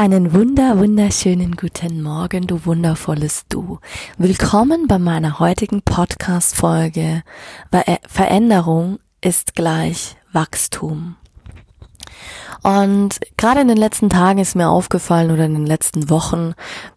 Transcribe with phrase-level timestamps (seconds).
[0.00, 3.80] Einen wunder, wunderschönen guten Morgen, du wundervolles Du.
[4.16, 7.24] Willkommen bei meiner heutigen Podcast-Folge.
[8.06, 11.16] Veränderung ist gleich Wachstum.
[12.62, 16.54] Und gerade in den letzten Tagen ist mir aufgefallen oder in den letzten Wochen,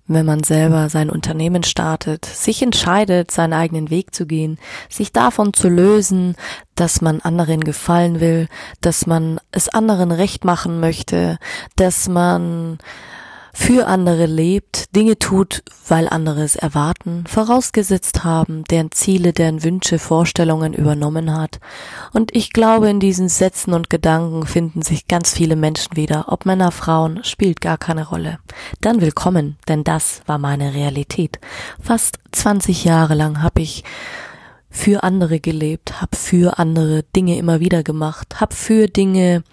[0.07, 4.57] wenn man selber sein Unternehmen startet, sich entscheidet, seinen eigenen Weg zu gehen,
[4.89, 6.35] sich davon zu lösen,
[6.75, 8.47] dass man anderen gefallen will,
[8.81, 11.37] dass man es anderen recht machen möchte,
[11.75, 12.79] dass man
[13.53, 19.99] für andere lebt, Dinge tut, weil andere es erwarten, vorausgesetzt haben, deren Ziele, deren Wünsche,
[19.99, 21.59] Vorstellungen übernommen hat.
[22.13, 26.45] Und ich glaube, in diesen Sätzen und Gedanken finden sich ganz viele Menschen wieder, ob
[26.45, 28.39] Männer, Frauen, spielt gar keine Rolle.
[28.79, 31.39] Dann willkommen, denn das war meine Realität.
[31.81, 33.83] Fast 20 Jahre lang habe ich
[34.69, 39.43] für andere gelebt, habe für andere Dinge immer wieder gemacht, habe für Dinge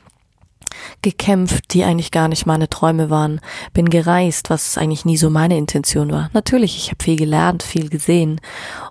[1.02, 3.40] gekämpft, die eigentlich gar nicht meine Träume waren,
[3.72, 6.30] bin gereist, was eigentlich nie so meine Intention war.
[6.32, 8.40] Natürlich, ich habe viel gelernt, viel gesehen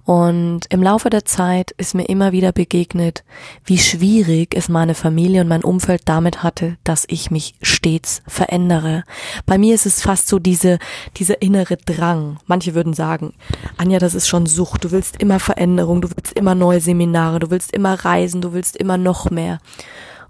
[0.04, 3.24] und im Laufe der Zeit ist mir immer wieder begegnet,
[3.66, 9.04] wie schwierig es meine Familie und mein Umfeld damit hatte, dass ich mich stets verändere.
[9.46, 10.80] Bei mir ist es fast so diese
[11.16, 12.38] dieser innere Drang.
[12.46, 13.34] Manche würden sagen,
[13.78, 17.50] Anja, das ist schon Sucht, du willst immer Veränderung, du willst immer neue Seminare, du
[17.50, 19.60] willst immer reisen, du willst immer noch mehr.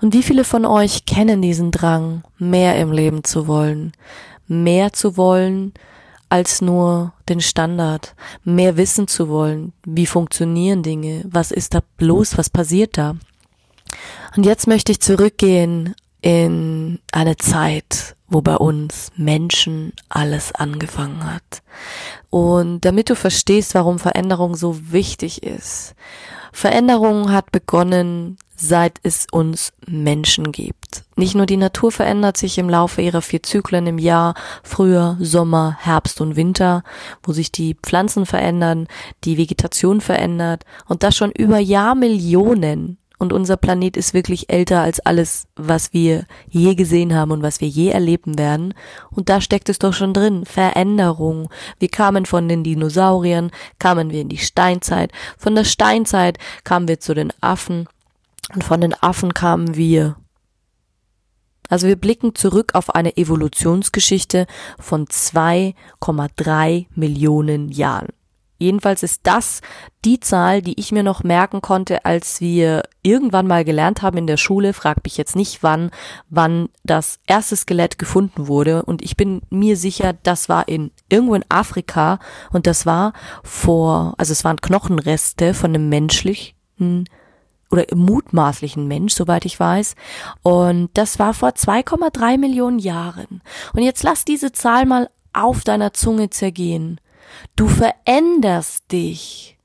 [0.02, 3.94] Und wie viele von euch kennen diesen Drang, mehr im Leben zu wollen,
[4.48, 5.74] mehr zu wollen
[6.30, 12.38] als nur den Standard, mehr wissen zu wollen, wie funktionieren Dinge, was ist da bloß,
[12.38, 13.16] was passiert da?
[14.36, 21.64] Und jetzt möchte ich zurückgehen in eine Zeit, wo bei uns Menschen alles angefangen hat.
[22.30, 25.96] Und damit du verstehst, warum Veränderung so wichtig ist.
[26.52, 31.06] Veränderung hat begonnen seit es uns Menschen gibt.
[31.16, 35.78] Nicht nur die Natur verändert sich im Laufe ihrer vier Zyklen im Jahr, Frühjahr, Sommer,
[35.80, 36.84] Herbst und Winter,
[37.24, 38.88] wo sich die Pflanzen verändern,
[39.24, 42.98] die Vegetation verändert und das schon über Jahrmillionen.
[43.20, 47.62] Und unser Planet ist wirklich älter als alles, was wir je gesehen haben und was
[47.62, 48.76] wir je erleben werden.
[49.10, 50.46] Und da steckt es doch schon drin.
[50.46, 51.50] Veränderung.
[51.80, 55.12] Wir kamen von den Dinosauriern, kamen wir in die Steinzeit.
[55.36, 57.88] Von der Steinzeit kamen wir zu den Affen
[58.54, 60.18] und von den Affen kamen wir.
[61.70, 64.48] Also wir blicken zurück auf eine Evolutionsgeschichte
[64.80, 68.08] von 2,3 Millionen Jahren.
[68.60, 69.62] Jedenfalls ist das
[70.04, 74.26] die Zahl, die ich mir noch merken konnte, als wir irgendwann mal gelernt haben in
[74.26, 74.74] der Schule.
[74.74, 75.92] Frag mich jetzt nicht wann,
[76.30, 78.84] wann das erste Skelett gefunden wurde.
[78.84, 82.18] Und ich bin mir sicher, das war in irgendwo in Afrika
[82.52, 87.08] und das war vor, also es waren Knochenreste von einem menschlichen
[87.70, 89.96] oder mutmaßlichen Mensch, soweit ich weiß.
[90.44, 93.42] Und das war vor 2,3 Millionen Jahren.
[93.74, 97.00] Und jetzt lass diese Zahl mal auf deiner Zunge zergehen.
[97.56, 99.58] Du veränderst dich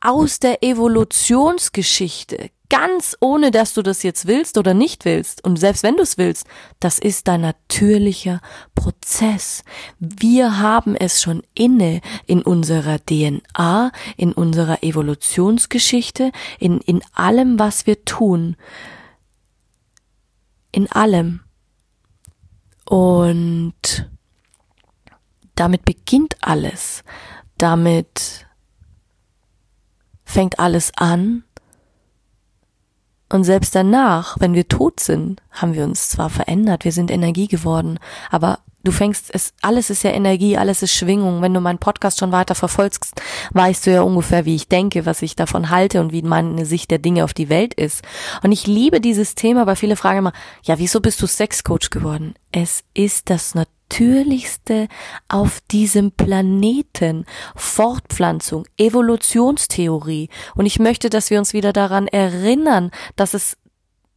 [0.00, 5.44] aus der Evolutionsgeschichte ganz ohne, dass du das jetzt willst oder nicht willst.
[5.44, 6.44] Und selbst wenn du es willst,
[6.80, 8.40] das ist dein natürlicher
[8.74, 9.62] Prozess.
[10.00, 17.86] Wir haben es schon inne in unserer DNA, in unserer Evolutionsgeschichte, in, in allem, was
[17.86, 18.56] wir tun.
[20.72, 21.42] In allem.
[22.86, 24.10] Und
[25.54, 27.04] damit beginnt alles.
[27.56, 28.48] Damit
[30.24, 31.44] fängt alles an
[33.34, 37.48] und selbst danach, wenn wir tot sind, haben wir uns zwar verändert, wir sind Energie
[37.48, 37.98] geworden,
[38.30, 41.42] aber du fängst es, alles ist ja Energie, alles ist Schwingung.
[41.42, 43.20] Wenn du meinen Podcast schon weiter verfolgst,
[43.52, 46.90] weißt du ja ungefähr, wie ich denke, was ich davon halte und wie meine Sicht
[46.90, 48.04] der Dinge auf die Welt ist.
[48.42, 50.32] Und ich liebe dieses Thema, weil viele fragen immer,
[50.62, 52.34] ja, wieso bist du Sexcoach geworden?
[52.52, 54.88] Es ist das Natürliche Natürlichste
[55.28, 57.26] auf diesem Planeten.
[57.54, 60.30] Fortpflanzung, Evolutionstheorie.
[60.56, 63.56] Und ich möchte, dass wir uns wieder daran erinnern, dass es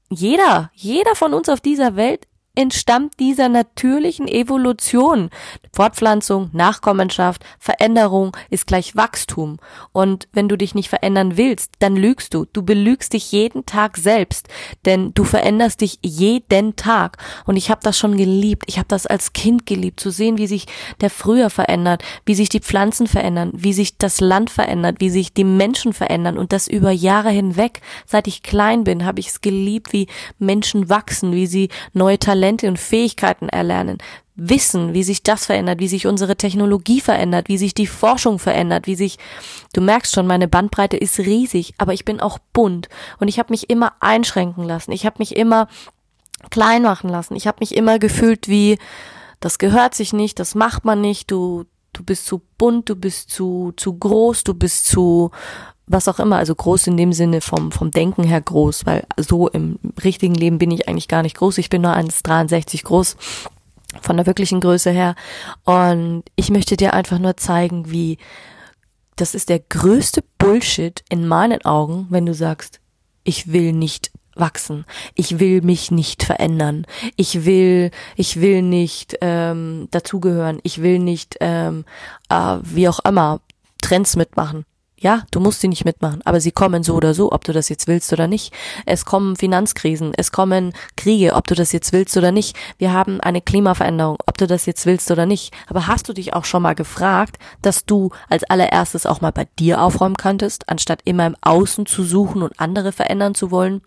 [0.10, 5.30] jeder, jeder von uns auf dieser Welt entstammt dieser natürlichen Evolution.
[5.72, 9.58] Fortpflanzung, Nachkommenschaft, Veränderung ist gleich Wachstum.
[9.92, 12.46] Und wenn du dich nicht verändern willst, dann lügst du.
[12.52, 14.48] Du belügst dich jeden Tag selbst,
[14.86, 17.18] denn du veränderst dich jeden Tag.
[17.46, 18.64] Und ich habe das schon geliebt.
[18.66, 20.66] Ich habe das als Kind geliebt, zu sehen, wie sich
[21.00, 25.32] der Früher verändert, wie sich die Pflanzen verändern, wie sich das Land verändert, wie sich
[25.32, 27.82] die Menschen verändern und das über Jahre hinweg.
[28.08, 30.08] Seit ich klein bin, habe ich es geliebt, wie
[30.40, 33.98] Menschen wachsen, wie sie neue Talente und Fähigkeiten erlernen,
[34.36, 38.86] wissen, wie sich das verändert, wie sich unsere Technologie verändert, wie sich die Forschung verändert,
[38.86, 39.18] wie sich,
[39.74, 42.88] du merkst schon, meine Bandbreite ist riesig, aber ich bin auch bunt
[43.20, 44.92] und ich habe mich immer einschränken lassen.
[44.92, 45.68] Ich habe mich immer
[46.52, 47.36] klein machen lassen.
[47.36, 48.78] Ich habe mich immer gefühlt wie,
[49.40, 53.32] das gehört sich nicht, das macht man nicht, du, du bist zu bunt, du bist
[53.32, 55.32] zu, zu groß, du bist zu
[55.88, 59.48] was auch immer, also groß in dem Sinne vom, vom Denken her groß, weil so
[59.48, 61.58] im richtigen Leben bin ich eigentlich gar nicht groß.
[61.58, 63.16] Ich bin nur 1,63 groß
[64.02, 65.16] von der wirklichen Größe her.
[65.64, 68.18] Und ich möchte dir einfach nur zeigen, wie
[69.16, 72.80] das ist der größte Bullshit in meinen Augen, wenn du sagst,
[73.24, 74.86] ich will nicht wachsen.
[75.16, 76.86] Ich will mich nicht verändern.
[77.16, 80.60] Ich will, ich will nicht ähm, dazugehören.
[80.64, 81.86] Ich will nicht, ähm,
[82.30, 83.42] äh, wie auch immer,
[83.82, 84.66] Trends mitmachen.
[85.00, 87.70] Ja, du musst sie nicht mitmachen, aber sie kommen so oder so, ob du das
[87.70, 88.52] jetzt willst oder nicht.
[88.88, 92.58] Es kommen Finanzkrisen, es kommen Kriege, ob du das jetzt willst oder nicht.
[92.80, 95.54] Wir haben eine Klimaveränderung, ob du das jetzt willst oder nicht.
[95.68, 99.48] Aber hast du dich auch schon mal gefragt, dass du als allererstes auch mal bei
[99.60, 103.82] dir aufräumen könntest, anstatt immer im Außen zu suchen und andere verändern zu wollen?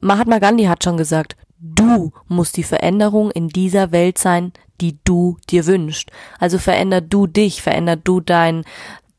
[0.00, 5.36] Mahatma Gandhi hat schon gesagt, du musst die Veränderung in dieser Welt sein, die du
[5.48, 6.10] dir wünschst.
[6.40, 8.64] Also veränder du dich, veränder du dein,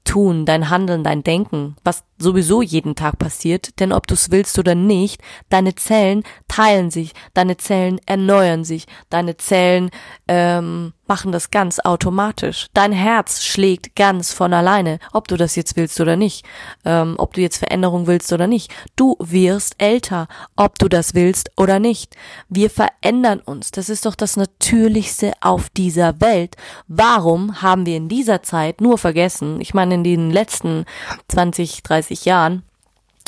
[0.05, 4.59] Tun, dein Handeln, dein Denken, was sowieso jeden Tag passiert, denn ob du es willst
[4.59, 9.91] oder nicht, deine Zellen teilen sich, deine Zellen erneuern sich, deine Zellen
[10.27, 12.67] ähm, machen das ganz automatisch.
[12.73, 16.45] Dein Herz schlägt ganz von alleine, ob du das jetzt willst oder nicht,
[16.85, 18.73] ähm, ob du jetzt Veränderung willst oder nicht.
[18.95, 22.15] Du wirst älter, ob du das willst oder nicht.
[22.49, 23.71] Wir verändern uns.
[23.71, 26.55] Das ist doch das Natürlichste auf dieser Welt.
[26.87, 30.85] Warum haben wir in dieser Zeit nur vergessen, ich meine in den letzten
[31.27, 32.63] 20, 30 Jahren,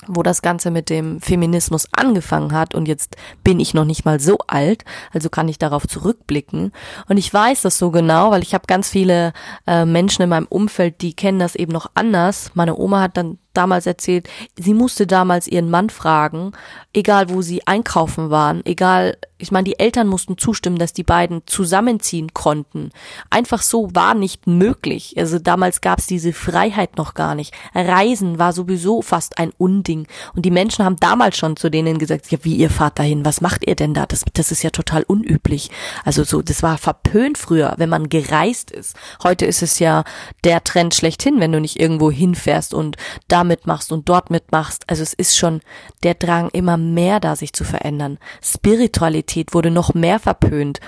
[0.07, 4.19] wo das Ganze mit dem Feminismus angefangen hat und jetzt bin ich noch nicht mal
[4.19, 6.71] so alt, also kann ich darauf zurückblicken
[7.07, 9.33] und ich weiß das so genau, weil ich habe ganz viele
[9.67, 12.51] äh, Menschen in meinem Umfeld, die kennen das eben noch anders.
[12.53, 16.51] Meine Oma hat dann damals erzählt, sie musste damals ihren Mann fragen,
[16.93, 21.41] egal wo sie einkaufen waren, egal, ich meine, die Eltern mussten zustimmen, dass die beiden
[21.45, 22.91] zusammenziehen konnten.
[23.29, 25.13] Einfach so war nicht möglich.
[25.17, 27.53] Also damals gab es diese Freiheit noch gar nicht.
[27.73, 30.07] Reisen war sowieso fast ein Unding.
[30.35, 33.41] Und die Menschen haben damals schon zu denen gesagt, ja, wie ihr fahrt dahin, was
[33.41, 34.05] macht ihr denn da?
[34.05, 35.69] Das, das ist ja total unüblich.
[36.05, 38.95] Also so, das war verpönt früher, wenn man gereist ist.
[39.21, 40.05] Heute ist es ja
[40.45, 42.95] der Trend schlechthin, wenn du nicht irgendwo hinfährst und
[43.27, 44.83] da mitmachst und dort mitmachst.
[44.87, 45.61] Also es ist schon
[46.03, 48.17] der Drang immer mehr da, sich zu verändern.
[48.41, 50.79] Spiritualität wurde noch mehr verpönt.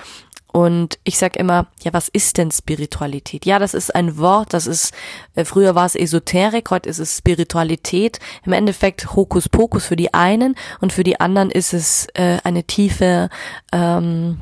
[0.50, 3.44] Und ich sag immer, ja, was ist denn Spiritualität?
[3.44, 4.94] Ja, das ist ein Wort, das ist,
[5.34, 8.18] äh, früher war es Esoterik, heute ist es Spiritualität.
[8.44, 13.28] Im Endeffekt Hokuspokus für die einen und für die anderen ist es äh, eine tiefe
[13.72, 14.40] ähm,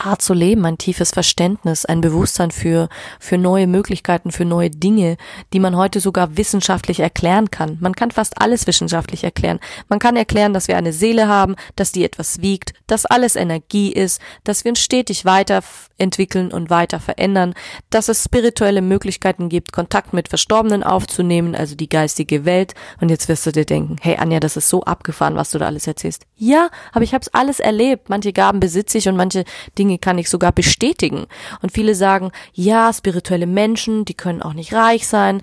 [0.00, 2.88] Art zu leben, ein tiefes Verständnis, ein Bewusstsein für,
[3.18, 5.16] für neue Möglichkeiten, für neue Dinge,
[5.52, 7.78] die man heute sogar wissenschaftlich erklären kann.
[7.80, 9.60] Man kann fast alles wissenschaftlich erklären.
[9.88, 13.92] Man kann erklären, dass wir eine Seele haben, dass die etwas wiegt, dass alles Energie
[13.92, 17.54] ist, dass wir uns stetig weiterentwickeln und weiter verändern,
[17.90, 22.74] dass es spirituelle Möglichkeiten gibt, Kontakt mit Verstorbenen aufzunehmen, also die geistige Welt.
[23.00, 25.66] Und jetzt wirst du dir denken, hey Anja, das ist so abgefahren, was du da
[25.66, 26.26] alles erzählst.
[26.36, 28.08] Ja, aber ich habe es alles erlebt.
[28.08, 29.44] Manche Gaben besitze ich und manche
[29.78, 31.26] Dinge Dinge kann ich sogar bestätigen.
[31.62, 35.42] Und viele sagen, ja, spirituelle Menschen, die können auch nicht reich sein.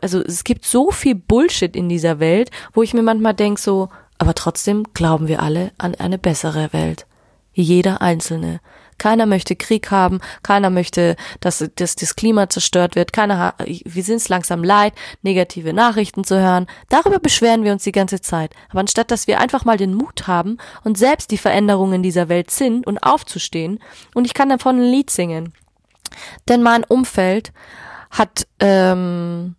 [0.00, 3.90] Also es gibt so viel Bullshit in dieser Welt, wo ich mir manchmal denke so,
[4.18, 7.06] aber trotzdem glauben wir alle an eine bessere Welt.
[7.52, 8.60] Jeder Einzelne.
[9.04, 14.16] Keiner möchte Krieg haben, keiner möchte, dass, dass das Klima zerstört wird, keiner, wir sind
[14.16, 16.66] es langsam leid, negative Nachrichten zu hören.
[16.88, 18.54] Darüber beschweren wir uns die ganze Zeit.
[18.70, 22.50] Aber anstatt, dass wir einfach mal den Mut haben und selbst die Veränderungen dieser Welt
[22.50, 23.78] sind und aufzustehen,
[24.14, 25.52] und ich kann davon ein Lied singen.
[26.48, 27.52] Denn mein Umfeld
[28.10, 29.54] hat ähm,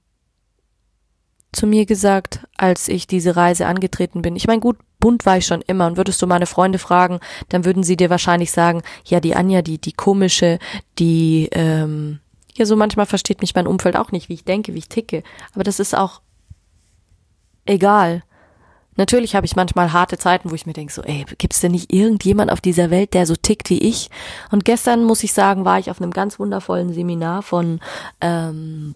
[1.55, 4.35] zu mir gesagt, als ich diese Reise angetreten bin.
[4.35, 7.19] Ich meine, gut, bunt war ich schon immer und würdest du meine Freunde fragen,
[7.49, 10.59] dann würden sie dir wahrscheinlich sagen, ja, die Anja, die, die komische,
[10.97, 12.19] die, ähm,
[12.55, 15.23] ja, so manchmal versteht mich mein Umfeld auch nicht, wie ich denke, wie ich ticke.
[15.53, 16.21] Aber das ist auch
[17.65, 18.23] egal.
[18.97, 21.91] Natürlich habe ich manchmal harte Zeiten, wo ich mir denke, so, ey, gibt's denn nicht
[21.91, 24.09] irgendjemand auf dieser Welt, der so tickt wie ich?
[24.51, 27.81] Und gestern, muss ich sagen, war ich auf einem ganz wundervollen Seminar von
[28.21, 28.95] ähm,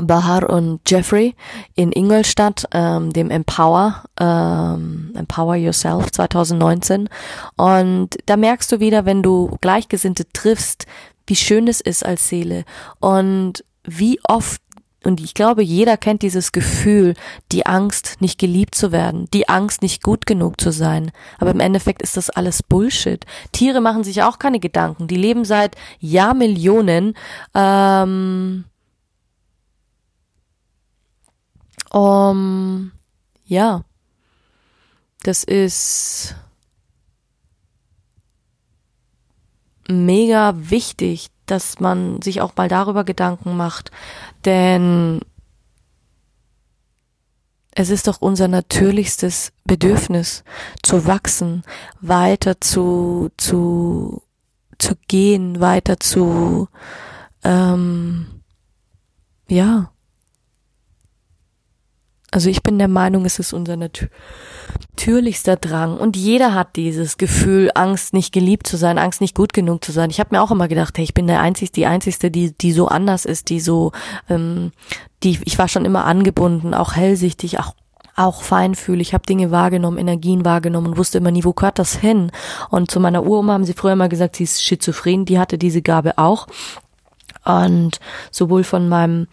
[0.00, 1.34] Bahar und Jeffrey
[1.74, 7.08] in Ingolstadt, ähm, dem Empower, ähm, Empower Yourself 2019.
[7.56, 10.86] Und da merkst du wieder, wenn du Gleichgesinnte triffst,
[11.26, 12.64] wie schön es ist als Seele
[13.00, 14.60] und wie oft
[15.04, 17.14] und ich glaube, jeder kennt dieses Gefühl,
[17.52, 21.12] die Angst, nicht geliebt zu werden, die Angst, nicht gut genug zu sein.
[21.38, 23.24] Aber im Endeffekt ist das alles Bullshit.
[23.52, 25.06] Tiere machen sich auch keine Gedanken.
[25.06, 27.14] Die leben seit Jahrmillionen.
[27.54, 28.64] Ähm,
[31.94, 32.90] um,
[33.44, 33.84] ja,
[35.22, 36.34] das ist
[39.86, 43.92] mega wichtig, dass man sich auch mal darüber Gedanken macht,
[44.44, 45.20] denn
[47.70, 50.42] es ist doch unser natürlichstes Bedürfnis,
[50.82, 51.62] zu wachsen,
[52.00, 54.22] weiter zu, zu,
[54.78, 56.68] zu gehen, weiter zu,
[57.44, 58.42] ähm,
[59.48, 59.93] ja,
[62.34, 65.96] also ich bin der Meinung, es ist unser natürlichster Drang.
[65.96, 69.92] Und jeder hat dieses Gefühl, Angst nicht geliebt zu sein, Angst nicht gut genug zu
[69.92, 70.10] sein.
[70.10, 72.72] Ich habe mir auch immer gedacht, hey, ich bin der Einzige, die Einzige, die, die
[72.72, 73.92] so anders ist, die so,
[74.28, 74.72] ähm,
[75.22, 77.74] die, ich war schon immer angebunden, auch hellsichtig, auch
[78.16, 81.96] auch feinfühlig, ich habe Dinge wahrgenommen, Energien wahrgenommen und wusste immer nie, wo gehört das
[81.96, 82.30] hin.
[82.70, 85.82] Und zu meiner Uroma haben sie früher immer gesagt, sie ist schizophren, die hatte diese
[85.82, 86.46] Gabe auch.
[87.44, 87.98] Und
[88.30, 89.26] sowohl von meinem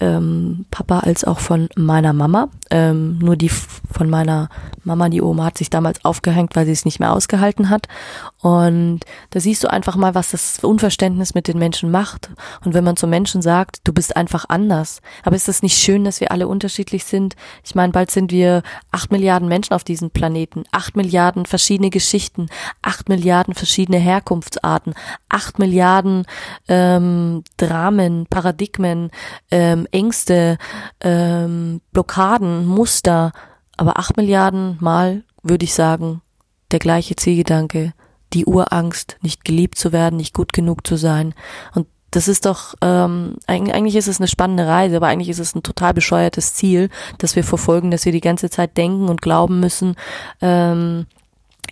[0.00, 2.48] ähm, Papa als auch von meiner Mama.
[2.70, 4.48] Ähm, nur die von meiner
[4.84, 7.86] Mama, die Oma, hat sich damals aufgehängt, weil sie es nicht mehr ausgehalten hat.
[8.40, 12.30] Und da siehst du einfach mal, was das Unverständnis mit den Menschen macht.
[12.64, 15.02] Und wenn man zu Menschen sagt, du bist einfach anders.
[15.24, 17.36] Aber ist das nicht schön, dass wir alle unterschiedlich sind?
[17.64, 22.46] Ich meine, bald sind wir acht Milliarden Menschen auf diesem Planeten, acht Milliarden verschiedene Geschichten,
[22.82, 24.94] acht Milliarden verschiedene Herkunftsarten,
[25.28, 26.24] acht Milliarden
[26.68, 29.10] ähm, Dramen, Paradigmen,
[29.50, 30.58] ähm, Ängste,
[31.00, 33.32] ähm, Blockaden, Muster,
[33.76, 36.22] aber acht Milliarden Mal würde ich sagen,
[36.70, 37.94] der gleiche Zielgedanke,
[38.32, 41.34] die Urangst, nicht geliebt zu werden, nicht gut genug zu sein.
[41.74, 45.54] Und das ist doch, ähm, eigentlich ist es eine spannende Reise, aber eigentlich ist es
[45.54, 49.60] ein total bescheuertes Ziel, dass wir verfolgen, dass wir die ganze Zeit denken und glauben
[49.60, 49.94] müssen,
[50.40, 51.06] ähm,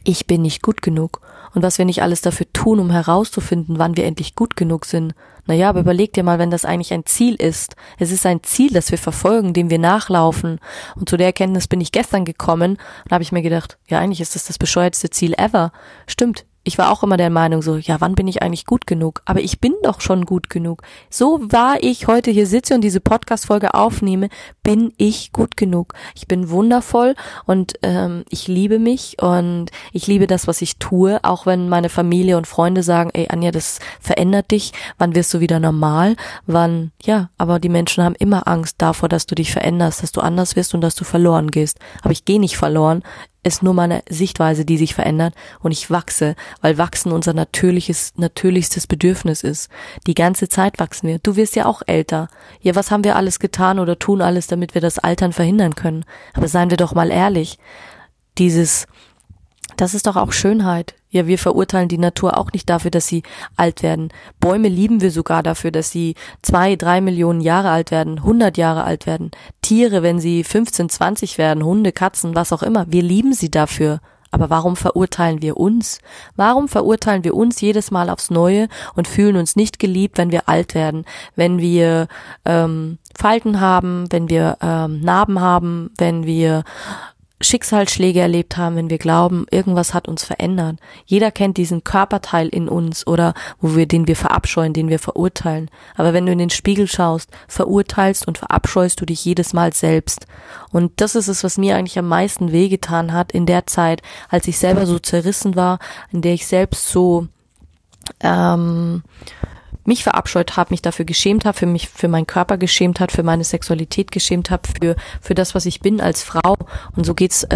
[0.04, 1.20] ich bin nicht gut genug.
[1.54, 5.14] Und was wir nicht alles dafür tun, um herauszufinden, wann wir endlich gut genug sind.
[5.46, 7.74] Naja, aber überleg dir mal, wenn das eigentlich ein Ziel ist.
[7.98, 10.60] Es ist ein Ziel, das wir verfolgen, dem wir nachlaufen.
[10.94, 14.20] Und zu der Erkenntnis bin ich gestern gekommen und habe ich mir gedacht, ja, eigentlich
[14.20, 15.72] ist das das bescheuertste Ziel ever.
[16.06, 19.22] Stimmt, ich war auch immer der Meinung so, ja, wann bin ich eigentlich gut genug?
[19.24, 20.82] Aber ich bin doch schon gut genug.
[21.08, 24.28] So war ich heute hier sitze und diese Podcast-Folge aufnehme,
[24.62, 25.94] bin ich gut genug.
[26.14, 27.14] Ich bin wundervoll
[27.46, 31.88] und ähm, ich liebe mich und ich liebe das, was ich tue, auch wenn meine
[31.88, 36.16] Familie und Freunde sagen, ey Anja, das verändert dich, wann wirst du wieder normal?
[36.46, 40.20] Wann, ja, aber die Menschen haben immer Angst davor, dass du dich veränderst, dass du
[40.20, 41.78] anders wirst und dass du verloren gehst.
[42.02, 43.02] Aber ich gehe nicht verloren,
[43.44, 48.86] ist nur meine Sichtweise, die sich verändert und ich wachse, weil wachsen unser natürliches, natürlichstes
[48.86, 49.70] Bedürfnis ist.
[50.06, 51.18] Die ganze Zeit wachsen wir.
[51.18, 52.28] Du wirst ja auch älter.
[52.60, 56.04] Ja, was haben wir alles getan oder tun alles, damit wir das Altern verhindern können?
[56.34, 57.58] Aber seien wir doch mal ehrlich.
[58.38, 58.86] Dieses,
[59.76, 60.94] das ist doch auch Schönheit.
[61.10, 63.22] Ja, wir verurteilen die Natur auch nicht dafür, dass sie
[63.56, 64.10] alt werden.
[64.40, 68.84] Bäume lieben wir sogar dafür, dass sie zwei, drei Millionen Jahre alt werden, hundert Jahre
[68.84, 69.30] alt werden.
[69.62, 72.86] Tiere, wenn sie 15, 20 werden, Hunde, Katzen, was auch immer.
[72.90, 74.00] Wir lieben sie dafür.
[74.30, 76.00] Aber warum verurteilen wir uns?
[76.36, 80.48] Warum verurteilen wir uns jedes Mal aufs Neue und fühlen uns nicht geliebt, wenn wir
[80.50, 82.08] alt werden, wenn wir
[82.44, 86.64] ähm, Falten haben, wenn wir ähm, Narben haben, wenn wir
[87.40, 90.78] Schicksalsschläge erlebt haben, wenn wir glauben, irgendwas hat uns verändert.
[91.06, 95.70] Jeder kennt diesen Körperteil in uns oder wo wir den wir verabscheuen, den wir verurteilen.
[95.96, 100.26] Aber wenn du in den Spiegel schaust, verurteilst und verabscheust du dich jedes Mal selbst.
[100.72, 104.48] Und das ist es, was mir eigentlich am meisten wehgetan hat in der Zeit, als
[104.48, 105.78] ich selber so zerrissen war,
[106.10, 107.28] in der ich selbst so
[108.20, 109.02] ähm,
[109.88, 113.24] mich verabscheut habe, mich dafür geschämt habe, für mich, für meinen Körper geschämt hat, für
[113.24, 116.56] meine Sexualität geschämt habe, für, für das, was ich bin als Frau.
[116.94, 117.46] Und so geht's,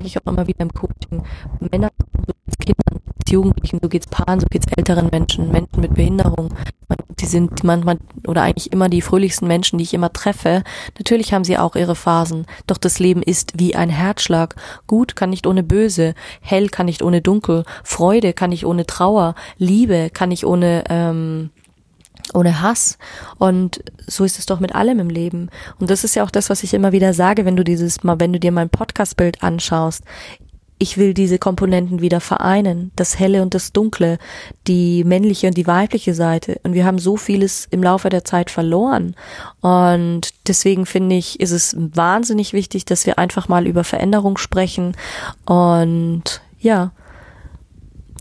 [0.00, 1.22] ähm, ich auch immer wieder im Coaching,
[1.60, 1.90] Männer,
[2.26, 6.50] so geht's Kindern, Jugendlichen, so geht's Paaren, so geht's älteren Menschen, Menschen mit Behinderung.
[7.18, 10.62] Die sind manchmal oder eigentlich immer die fröhlichsten Menschen, die ich immer treffe.
[10.98, 12.46] Natürlich haben sie auch ihre Phasen.
[12.66, 14.54] Doch das Leben ist wie ein Herzschlag.
[14.86, 16.14] Gut kann nicht ohne Böse.
[16.40, 17.64] Hell kann nicht ohne Dunkel.
[17.82, 19.34] Freude kann nicht ohne Trauer.
[19.56, 21.50] Liebe kann nicht ohne, ähm,
[22.34, 22.98] ohne Hass.
[23.38, 25.50] Und so ist es doch mit allem im Leben.
[25.78, 28.20] Und das ist ja auch das, was ich immer wieder sage, wenn du dieses mal,
[28.20, 30.04] wenn du dir mein Podcastbild anschaust.
[30.78, 34.18] Ich will diese Komponenten wieder vereinen, das Helle und das Dunkle,
[34.66, 36.60] die männliche und die weibliche Seite.
[36.64, 39.16] Und wir haben so vieles im Laufe der Zeit verloren.
[39.62, 44.94] Und deswegen finde ich, ist es wahnsinnig wichtig, dass wir einfach mal über Veränderung sprechen.
[45.46, 46.92] Und ja,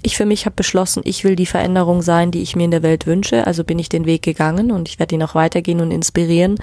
[0.06, 2.84] ich für mich habe beschlossen, ich will die Veränderung sein, die ich mir in der
[2.84, 3.48] Welt wünsche.
[3.48, 6.58] Also bin ich den Weg gegangen und ich werde ihn auch weitergehen und inspirieren.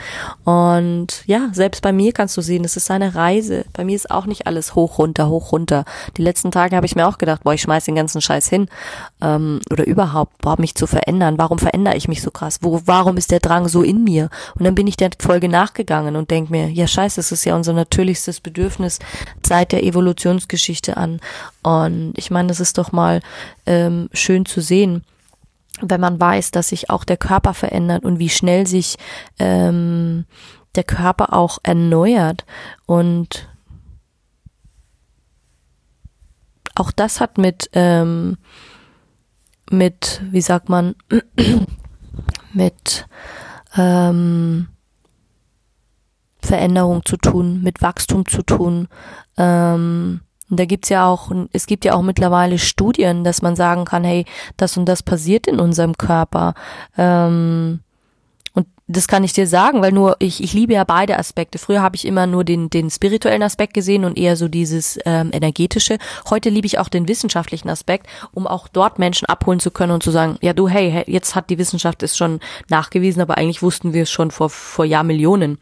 [0.45, 3.65] Und ja, selbst bei mir kannst du sehen, es ist eine Reise.
[3.73, 5.85] Bei mir ist auch nicht alles hoch, runter, hoch, runter.
[6.17, 8.69] Die letzten Tage habe ich mir auch gedacht, boah, ich schmeiß den ganzen Scheiß hin.
[9.21, 11.37] Ähm, oder überhaupt, boah, mich zu verändern.
[11.37, 12.59] Warum verändere ich mich so krass?
[12.61, 14.31] Wo, warum ist der Drang so in mir?
[14.55, 17.57] Und dann bin ich der Folge nachgegangen und denk mir, ja scheiße, es ist ja
[17.57, 19.01] unser natürlichstes Bedürfnis
[19.45, 21.21] seit der Evolutionsgeschichte an.
[21.65, 23.21] Und ich meine, das ist doch mal
[23.67, 25.05] ähm, schön zu sehen,
[25.81, 28.97] wenn man weiß, dass sich auch der Körper verändert und wie schnell sich
[29.39, 30.27] ähm,
[30.75, 32.45] der Körper auch erneuert.
[32.87, 33.49] Und
[36.75, 38.39] auch das hat mit, ähm,
[39.71, 40.95] mit, wie sagt man,
[42.53, 43.07] mit
[43.77, 44.69] ähm,
[46.41, 48.89] Veränderung zu tun, mit Wachstum zu tun.
[49.37, 50.21] Ähm,
[50.53, 54.05] und da gibt's ja auch, es gibt ja auch mittlerweile Studien, dass man sagen kann,
[54.05, 54.27] hey,
[54.59, 56.53] das und das passiert in unserem Körper.
[56.99, 57.81] Ähm,
[58.53, 61.57] und das kann ich dir sagen, weil nur ich, ich liebe ja beide Aspekte.
[61.57, 65.31] Früher habe ich immer nur den, den spirituellen Aspekt gesehen und eher so dieses ähm,
[65.33, 65.97] energetische.
[66.29, 70.03] Heute liebe ich auch den wissenschaftlichen Aspekt, um auch dort Menschen abholen zu können und
[70.03, 73.95] zu sagen, ja du, hey, jetzt hat die Wissenschaft es schon nachgewiesen, aber eigentlich wussten
[73.95, 75.57] wir es schon vor, vor Jahrmillionen.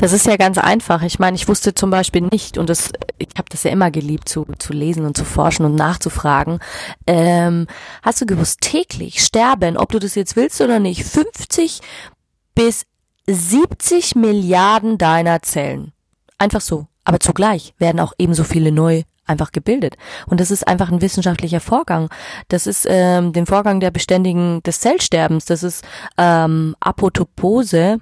[0.00, 1.02] Das ist ja ganz einfach.
[1.02, 4.30] Ich meine, ich wusste zum Beispiel nicht, und das, ich habe das ja immer geliebt,
[4.30, 6.58] zu, zu lesen und zu forschen und nachzufragen.
[7.06, 7.66] Ähm,
[8.02, 11.82] hast du gewusst, täglich sterben, ob du das jetzt willst oder nicht, 50
[12.54, 12.86] bis
[13.26, 15.92] 70 Milliarden deiner Zellen.
[16.38, 16.86] Einfach so.
[17.04, 19.98] Aber zugleich werden auch ebenso viele neu einfach gebildet.
[20.26, 22.08] Und das ist einfach ein wissenschaftlicher Vorgang.
[22.48, 25.44] Das ist ähm, den Vorgang der Beständigen des Zellsterbens.
[25.44, 25.84] Das ist
[26.16, 27.98] ähm, Apotopose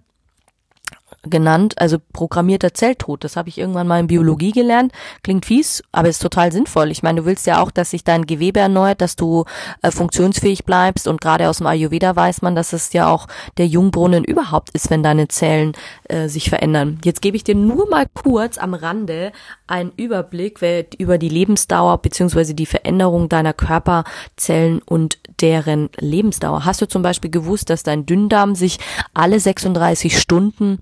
[1.29, 3.25] genannt, also programmierter Zelltod.
[3.25, 4.93] Das habe ich irgendwann mal in Biologie gelernt.
[5.23, 6.91] Klingt fies, aber ist total sinnvoll.
[6.91, 9.45] Ich meine, du willst ja auch, dass sich dein Gewebe erneuert, dass du
[9.83, 13.67] äh, funktionsfähig bleibst und gerade aus dem Ayurveda weiß man, dass es ja auch der
[13.67, 15.73] Jungbrunnen überhaupt ist, wenn deine Zellen
[16.05, 16.99] äh, sich verändern.
[17.05, 19.33] Jetzt gebe ich dir nur mal kurz am Rande
[19.67, 20.59] einen Überblick
[20.99, 26.65] über die Lebensdauer beziehungsweise die Veränderung deiner Körperzellen und deren Lebensdauer.
[26.65, 28.79] Hast du zum Beispiel gewusst, dass dein Dünndarm sich
[29.15, 30.79] alle 36 Stunden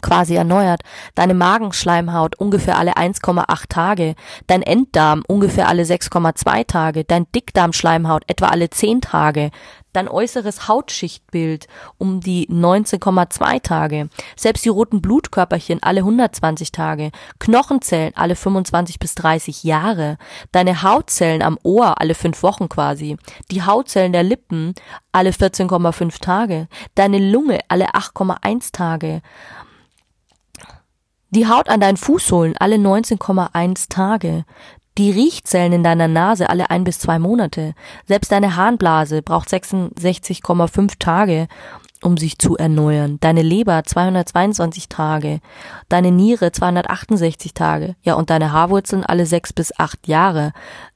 [0.00, 0.82] quasi erneuert,
[1.14, 4.14] deine Magenschleimhaut ungefähr alle 1,8 Tage,
[4.46, 9.50] dein Enddarm ungefähr alle 6,2 Tage, dein Dickdarmschleimhaut etwa alle 10 Tage,
[9.92, 11.66] dein äußeres Hautschichtbild
[11.98, 19.16] um die 19,2 Tage, selbst die roten Blutkörperchen alle 120 Tage, Knochenzellen alle 25 bis
[19.16, 20.18] 30 Jahre,
[20.52, 23.16] deine Hautzellen am Ohr alle 5 Wochen quasi,
[23.50, 24.74] die Hautzellen der Lippen
[25.10, 29.22] alle 14,5 Tage, deine Lunge alle 8,1 Tage,
[31.30, 34.44] die Haut an deinen Fußsohlen alle 19,1 Tage.
[34.98, 37.74] Die Riechzellen in deiner Nase alle ein bis zwei Monate.
[38.06, 41.46] Selbst deine Harnblase braucht 66,5 Tage,
[42.02, 43.18] um sich zu erneuern.
[43.20, 45.40] Deine Leber 222 Tage.
[45.88, 47.94] Deine Niere 268 Tage.
[48.02, 50.52] Ja, und deine Haarwurzeln alle sechs bis acht Jahre.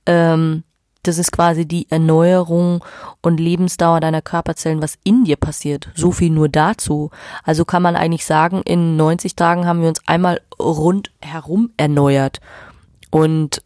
[0.06, 0.64] Ähm,
[1.06, 2.84] das ist quasi die Erneuerung
[3.22, 5.88] und Lebensdauer deiner Körperzellen, was in dir passiert.
[5.94, 7.10] So viel nur dazu.
[7.42, 12.40] Also kann man eigentlich sagen, in 90 Tagen haben wir uns einmal rundherum erneuert.
[13.10, 13.62] Und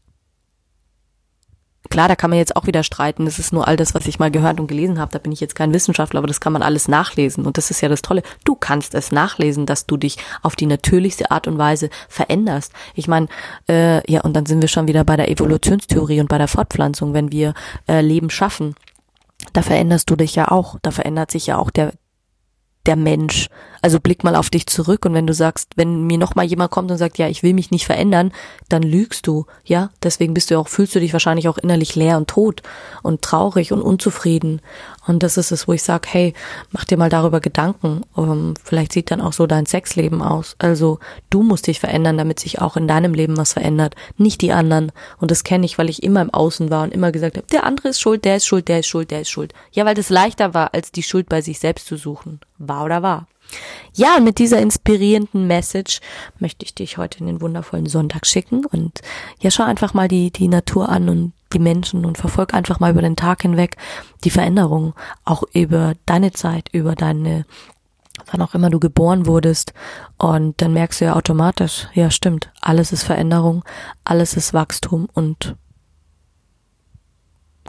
[1.91, 3.25] Klar, da kann man jetzt auch wieder streiten.
[3.25, 5.13] Das ist nur all das, was ich mal gehört und gelesen habe.
[5.13, 7.47] Da bin ich jetzt kein Wissenschaftler, aber das kann man alles nachlesen.
[7.47, 8.23] Und das ist ja das Tolle.
[8.45, 12.73] Du kannst es nachlesen, dass du dich auf die natürlichste Art und Weise veränderst.
[12.95, 13.29] Ich meine,
[13.69, 17.15] äh, ja, und dann sind wir schon wieder bei der Evolutionstheorie und bei der Fortpflanzung.
[17.15, 17.55] Wenn wir
[17.89, 18.75] äh, Leben schaffen,
[19.53, 20.77] da veränderst du dich ja auch.
[20.83, 21.93] Da verändert sich ja auch der,
[22.87, 23.49] der Mensch.
[23.81, 26.71] Also blick mal auf dich zurück und wenn du sagst, wenn mir noch mal jemand
[26.71, 28.33] kommt und sagt, ja, ich will mich nicht verändern,
[28.69, 29.91] dann lügst du, ja?
[30.03, 32.63] Deswegen bist du auch fühlst du dich wahrscheinlich auch innerlich leer und tot
[33.03, 34.61] und traurig und unzufrieden.
[35.09, 36.35] Und das ist es, wo ich sag, hey,
[36.71, 38.03] mach dir mal darüber Gedanken.
[38.15, 40.55] Um, ähm, vielleicht sieht dann auch so dein Sexleben aus.
[40.59, 40.99] Also,
[41.31, 44.93] du musst dich verändern, damit sich auch in deinem Leben was verändert, nicht die anderen.
[45.19, 47.65] Und das kenne ich, weil ich immer im Außen war und immer gesagt habe, der
[47.65, 49.55] andere ist schuld, der ist schuld, der ist schuld, der ist schuld.
[49.73, 52.41] Ja, weil das leichter war, als die Schuld bei sich selbst zu suchen.
[52.59, 53.27] Wahr oder wahr?
[53.95, 56.01] Ja, mit dieser inspirierenden Message
[56.39, 58.65] möchte ich dich heute in den wundervollen Sonntag schicken.
[58.65, 59.01] Und
[59.41, 62.91] ja, schau einfach mal die, die Natur an und die Menschen und verfolg einfach mal
[62.91, 63.77] über den Tag hinweg
[64.25, 64.93] die Veränderungen,
[65.25, 67.47] auch über deine Zeit, über deine,
[68.31, 69.73] wann auch immer du geboren wurdest.
[70.19, 73.65] Und dann merkst du ja automatisch, ja stimmt, alles ist Veränderung,
[74.05, 75.57] alles ist Wachstum und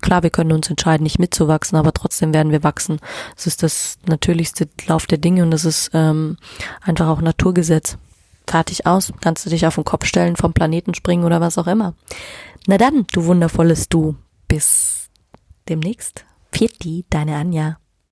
[0.02, 3.00] Klar, wir können uns entscheiden, nicht mitzuwachsen, aber trotzdem werden wir wachsen.
[3.36, 6.38] Es ist das natürlichste Lauf der Dinge und es ist ähm,
[6.82, 7.98] einfach auch Naturgesetz.
[8.48, 11.68] Fertig aus, kannst du dich auf den Kopf stellen, vom Planeten springen oder was auch
[11.68, 11.94] immer.
[12.66, 14.16] Na dann, du wundervolles Du.
[14.48, 15.10] Bis
[15.68, 16.26] demnächst.
[16.52, 17.78] Vierti, deine Anja.